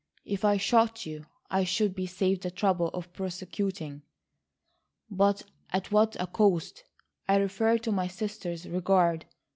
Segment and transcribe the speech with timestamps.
[0.25, 4.01] "If I shot you, I should be saved the trouble of prosecuting."
[5.11, 6.83] "But at what a cost!
[7.29, 9.25] I refer to my sister's regard.